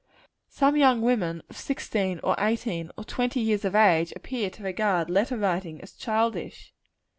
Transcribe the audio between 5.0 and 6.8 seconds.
letter writing as childish.